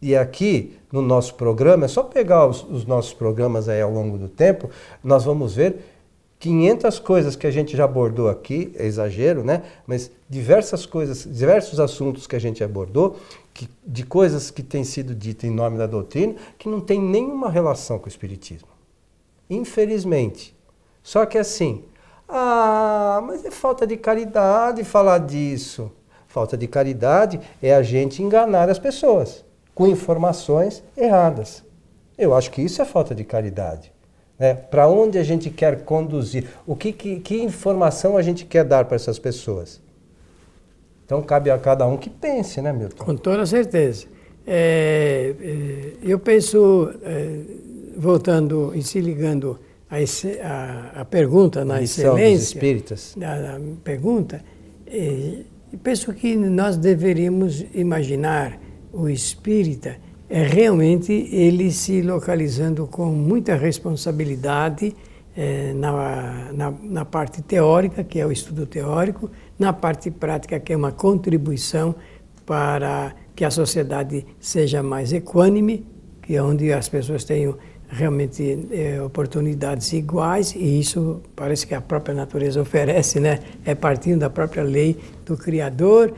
E 0.00 0.16
aqui, 0.16 0.78
no 0.92 1.02
nosso 1.02 1.34
programa, 1.34 1.86
é 1.86 1.88
só 1.88 2.02
pegar 2.02 2.46
os, 2.46 2.62
os 2.62 2.84
nossos 2.84 3.12
programas 3.12 3.68
aí 3.68 3.80
ao 3.80 3.90
longo 3.90 4.16
do 4.16 4.28
tempo, 4.28 4.70
nós 5.02 5.24
vamos 5.24 5.54
ver 5.54 5.95
500 6.38 6.98
coisas 6.98 7.34
que 7.34 7.46
a 7.46 7.50
gente 7.50 7.76
já 7.76 7.84
abordou 7.84 8.28
aqui, 8.28 8.72
é 8.76 8.84
exagero, 8.86 9.42
né? 9.42 9.62
Mas 9.86 10.10
diversas 10.28 10.84
coisas, 10.84 11.24
diversos 11.24 11.80
assuntos 11.80 12.26
que 12.26 12.36
a 12.36 12.38
gente 12.38 12.62
abordou, 12.62 13.16
que, 13.54 13.68
de 13.86 14.04
coisas 14.04 14.50
que 14.50 14.62
têm 14.62 14.84
sido 14.84 15.14
ditas 15.14 15.48
em 15.48 15.52
nome 15.52 15.78
da 15.78 15.86
doutrina, 15.86 16.34
que 16.58 16.68
não 16.68 16.80
tem 16.80 17.00
nenhuma 17.00 17.50
relação 17.50 17.98
com 17.98 18.04
o 18.04 18.08
Espiritismo. 18.08 18.68
Infelizmente. 19.48 20.54
Só 21.02 21.24
que 21.24 21.38
assim, 21.38 21.84
ah, 22.28 23.22
mas 23.26 23.44
é 23.44 23.50
falta 23.50 23.86
de 23.86 23.96
caridade 23.96 24.84
falar 24.84 25.18
disso. 25.18 25.90
Falta 26.26 26.56
de 26.56 26.66
caridade 26.66 27.40
é 27.62 27.74
a 27.74 27.82
gente 27.82 28.22
enganar 28.22 28.68
as 28.68 28.78
pessoas 28.78 29.42
com 29.74 29.86
informações 29.86 30.82
erradas. 30.96 31.64
Eu 32.18 32.34
acho 32.34 32.50
que 32.50 32.60
isso 32.60 32.82
é 32.82 32.84
falta 32.84 33.14
de 33.14 33.24
caridade. 33.24 33.92
Né? 34.38 34.54
Para 34.54 34.88
onde 34.88 35.18
a 35.18 35.22
gente 35.22 35.50
quer 35.50 35.82
conduzir? 35.82 36.46
O 36.66 36.76
que, 36.76 36.92
que, 36.92 37.20
que 37.20 37.42
informação 37.42 38.16
a 38.16 38.22
gente 38.22 38.44
quer 38.44 38.64
dar 38.64 38.84
para 38.84 38.96
essas 38.96 39.18
pessoas? 39.18 39.80
Então 41.04 41.22
cabe 41.22 41.50
a 41.50 41.58
cada 41.58 41.86
um 41.86 41.96
que 41.96 42.10
pense, 42.10 42.60
né, 42.60 42.72
Milton? 42.72 43.04
Com 43.04 43.16
toda 43.16 43.46
certeza. 43.46 44.06
É, 44.46 45.34
é, 45.40 45.92
eu 46.02 46.18
penso, 46.18 46.90
é, 47.02 47.40
voltando 47.96 48.72
e 48.74 48.82
se 48.82 49.00
ligando 49.00 49.58
a, 49.88 49.96
a, 49.96 51.00
a 51.00 51.04
pergunta 51.04 51.64
na 51.64 51.80
Missão 51.80 52.16
excelência, 52.16 52.36
dos 52.36 52.44
espíritas. 52.44 53.16
A, 53.22 53.56
a 53.56 53.60
pergunta, 53.82 54.44
é, 54.86 55.38
penso 55.82 56.12
que 56.12 56.36
nós 56.36 56.76
deveríamos 56.76 57.64
imaginar 57.72 58.60
o 58.92 59.08
espírita 59.08 59.96
é 60.28 60.42
realmente 60.42 61.12
ele 61.12 61.70
se 61.70 62.02
localizando 62.02 62.86
com 62.86 63.06
muita 63.06 63.54
responsabilidade 63.54 64.94
é, 65.36 65.72
na, 65.74 66.52
na, 66.52 66.74
na, 66.82 67.04
parte 67.04 67.42
teórica, 67.42 68.02
que 68.02 68.18
é 68.18 68.26
o 68.26 68.32
estudo 68.32 68.66
teórico, 68.66 69.30
na 69.58 69.72
parte 69.72 70.10
prática, 70.10 70.58
que 70.58 70.72
é 70.72 70.76
uma 70.76 70.92
contribuição 70.92 71.94
para 72.44 73.14
que 73.34 73.44
a 73.44 73.50
sociedade 73.50 74.24
seja 74.40 74.82
mais 74.82 75.12
equânime, 75.12 75.86
que 76.22 76.34
é 76.34 76.42
onde 76.42 76.72
as 76.72 76.88
pessoas 76.88 77.22
tenham 77.22 77.56
realmente 77.88 78.66
é, 78.72 79.00
oportunidades 79.00 79.92
iguais, 79.92 80.54
e 80.56 80.80
isso 80.80 81.20
parece 81.36 81.66
que 81.66 81.74
a 81.74 81.80
própria 81.80 82.14
natureza 82.14 82.60
oferece, 82.60 83.20
né? 83.20 83.40
É 83.64 83.74
partindo 83.74 84.20
da 84.20 84.30
própria 84.30 84.62
lei 84.62 84.96
do 85.24 85.36
Criador 85.36 86.12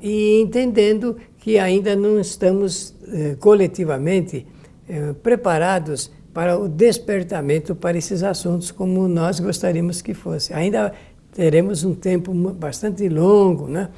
e 0.00 0.40
entendendo 0.40 1.16
que 1.42 1.58
ainda 1.58 1.96
não 1.96 2.20
estamos 2.20 2.94
eh, 3.08 3.36
coletivamente 3.40 4.46
eh, 4.88 5.12
preparados 5.24 6.08
para 6.32 6.56
o 6.56 6.68
despertamento 6.68 7.74
para 7.74 7.98
esses 7.98 8.22
assuntos 8.22 8.70
como 8.70 9.08
nós 9.08 9.40
gostaríamos 9.40 10.00
que 10.00 10.14
fosse. 10.14 10.54
Ainda 10.54 10.92
teremos 11.34 11.82
um 11.82 11.96
tempo 11.96 12.32
bastante 12.32 13.08
longo 13.08 13.66
né, 13.66 13.88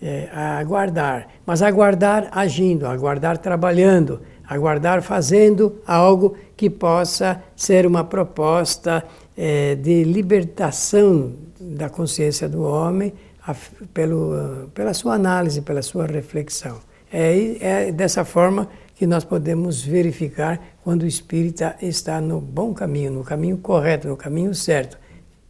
eh, 0.00 0.30
a 0.32 0.56
aguardar, 0.56 1.28
mas 1.44 1.60
aguardar 1.60 2.30
agindo, 2.32 2.86
aguardar 2.86 3.36
trabalhando, 3.36 4.22
aguardar 4.48 5.02
fazendo 5.02 5.82
algo 5.86 6.34
que 6.56 6.70
possa 6.70 7.42
ser 7.54 7.86
uma 7.86 8.02
proposta 8.02 9.04
eh, 9.36 9.74
de 9.74 10.04
libertação 10.04 11.34
da 11.60 11.90
consciência 11.90 12.48
do 12.48 12.62
homem 12.62 13.12
a, 13.46 13.54
pelo, 13.92 14.70
pela 14.72 14.94
sua 14.94 15.16
análise, 15.16 15.60
pela 15.60 15.82
sua 15.82 16.06
reflexão. 16.06 16.78
É, 17.16 17.86
é 17.88 17.92
dessa 17.92 18.24
forma 18.24 18.68
que 18.96 19.06
nós 19.06 19.24
podemos 19.24 19.82
verificar 19.82 20.60
quando 20.82 21.02
o 21.02 21.06
espírita 21.06 21.76
está 21.80 22.20
no 22.20 22.40
bom 22.40 22.74
caminho, 22.74 23.12
no 23.12 23.22
caminho 23.22 23.58
correto, 23.58 24.08
no 24.08 24.16
caminho 24.16 24.54
certo, 24.54 24.98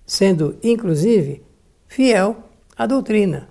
sendo 0.04 0.56
inclusive 0.62 1.42
fiel 1.86 2.36
à 2.76 2.86
doutrina. 2.86 3.48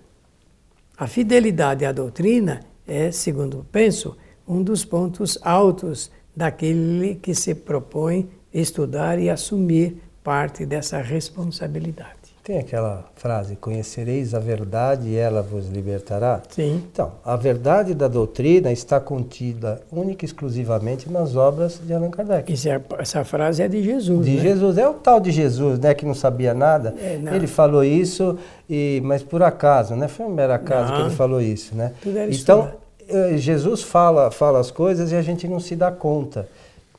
A 0.95 1.07
fidelidade 1.07 1.85
à 1.85 1.91
doutrina 1.91 2.61
é, 2.87 3.11
segundo 3.11 3.65
penso, 3.71 4.15
um 4.47 4.61
dos 4.61 4.83
pontos 4.83 5.37
altos 5.41 6.11
daquele 6.35 7.15
que 7.15 7.33
se 7.33 7.55
propõe 7.55 8.29
estudar 8.53 9.19
e 9.19 9.29
assumir 9.29 10.01
parte 10.23 10.65
dessa 10.65 11.01
responsabilidade. 11.01 12.22
Tem 12.43 12.59
aquela 12.59 13.05
frase: 13.15 13.55
Conhecereis 13.55 14.33
a 14.33 14.39
verdade 14.39 15.07
e 15.07 15.15
ela 15.15 15.41
vos 15.41 15.69
libertará? 15.69 16.41
Sim. 16.49 16.83
Então, 16.91 17.13
a 17.23 17.37
verdade 17.37 17.93
da 17.93 18.09
doutrina 18.09 18.69
está 18.69 18.99
contida 18.99 19.81
única 19.89 20.25
e 20.25 20.27
exclusivamente 20.27 21.09
nas 21.09 21.37
obras 21.37 21.79
de 21.81 21.93
Allan 21.93 22.09
Kardec. 22.09 22.51
É, 22.67 22.81
essa 22.99 23.23
frase 23.23 23.63
é 23.63 23.67
de 23.69 23.81
Jesus. 23.81 24.25
De 24.25 24.35
né? 24.35 24.41
Jesus. 24.41 24.77
É 24.77 24.85
o 24.85 24.93
tal 24.93 25.21
de 25.21 25.31
Jesus, 25.31 25.79
né, 25.79 25.93
que 25.93 26.05
não 26.05 26.13
sabia 26.13 26.53
nada. 26.53 26.93
É, 26.99 27.17
não. 27.17 27.33
Ele 27.33 27.47
falou 27.47 27.81
isso, 27.81 28.37
e, 28.69 29.01
mas 29.05 29.23
por 29.23 29.41
acaso, 29.41 29.95
né? 29.95 30.09
Foi 30.09 30.25
um 30.25 30.33
mero 30.33 30.51
acaso 30.51 30.91
não. 30.91 30.97
que 30.97 31.01
ele 31.03 31.15
falou 31.15 31.41
isso, 31.41 31.73
né? 31.73 31.93
Tudo 32.01 32.17
era 32.17 32.29
então, 32.29 32.69
eh, 33.07 33.37
Jesus 33.37 33.81
fala, 33.81 34.29
fala 34.31 34.59
as 34.59 34.69
coisas 34.69 35.13
e 35.13 35.15
a 35.15 35.21
gente 35.21 35.47
não 35.47 35.61
se 35.61 35.77
dá 35.77 35.89
conta. 35.93 36.49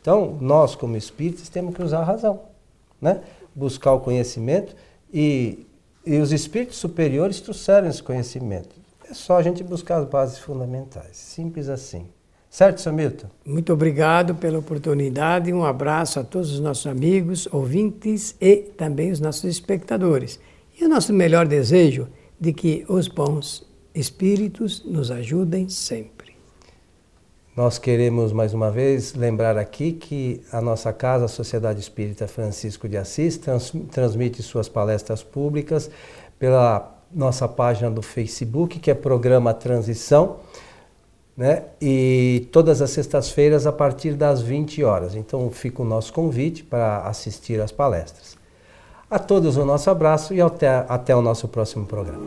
Então, 0.01 0.39
nós, 0.41 0.75
como 0.75 0.97
espíritos, 0.97 1.51
temos 1.51 1.75
que 1.75 1.83
usar 1.83 1.99
a 1.99 2.05
razão, 2.05 2.41
né? 2.99 3.21
Buscar 3.55 3.93
o 3.93 4.01
conhecimento 4.01 4.75
e, 5.15 5.65
e 6.05 6.19
os 6.19 6.33
espíritos 6.33 6.77
superiores 6.77 7.41
trouxeram 7.41 7.89
esse 7.89 8.03
conhecimento. 8.03 8.75
É 9.09 9.15
só 9.15 9.37
a 9.37 9.43
gente 9.43 9.63
buscar 9.63 9.99
as 9.99 10.09
bases 10.09 10.39
fundamentais. 10.39 11.17
Simples 11.17 11.69
assim. 11.69 12.09
Certo, 12.51 12.81
Sr. 12.81 12.93
Milton? 12.93 13.27
Muito 13.45 13.73
obrigado 13.73 14.35
pela 14.35 14.59
oportunidade. 14.59 15.53
Um 15.53 15.65
abraço 15.65 16.19
a 16.19 16.25
todos 16.25 16.53
os 16.53 16.61
nossos 16.61 16.87
amigos, 16.87 17.49
ouvintes 17.53 18.35
e 18.41 18.57
também 18.57 19.13
os 19.13 19.21
nossos 19.21 19.45
espectadores. 19.45 20.41
E 20.81 20.85
o 20.85 20.89
nosso 20.89 21.13
melhor 21.13 21.47
desejo 21.47 22.09
de 22.41 22.53
que 22.53 22.85
os 22.89 23.07
bons 23.07 23.65
espíritos 23.95 24.85
nos 24.85 25.11
ajudem 25.11 25.69
sempre. 25.69 26.34
Nós 27.57 27.79
queremos 27.79 28.33
mais 28.33 28.53
uma 28.53 28.69
vez 28.69 29.15
lembrar 29.15 29.57
aqui 29.57 29.93
que 29.93 30.43
a 30.51 30.61
nossa 30.61 30.93
casa, 30.93 31.27
a 31.27 31.29
Sociedade 31.29 31.79
Espírita 31.79 32.27
Francisco 32.27 32.89
de 32.89 32.97
Assis, 32.97 33.37
trans, 33.37 33.73
transmite 33.93 34.43
suas 34.43 34.69
palestras 34.69 35.23
públicas 35.23 35.89
pela 36.37 36.99
nossa 37.15 37.47
página 37.47 37.89
do 37.89 38.03
Facebook, 38.03 38.81
que 38.81 38.91
é 38.91 38.95
Programa 38.95 39.55
Transição, 39.55 40.39
né? 41.37 41.67
E 41.81 42.49
todas 42.51 42.83
as 42.83 42.91
sextas-feiras 42.91 43.69
a 43.69 43.73
partir 43.73 44.15
das 44.15 44.43
20 44.43 44.83
horas. 44.83 45.15
Então 45.15 45.49
fica 45.49 45.81
o 45.81 45.85
nosso 45.85 46.13
convite 46.13 46.65
para 46.65 47.03
assistir 47.07 47.61
às 47.61 47.71
palestras. 47.71 48.37
A 49.09 49.19
todos 49.21 49.57
o 49.57 49.65
nosso 49.65 49.89
abraço 49.91 50.35
e 50.35 50.41
até, 50.41 50.85
até 50.89 51.15
o 51.15 51.23
nosso 51.23 51.47
próximo 51.47 51.87
programa. 51.87 52.25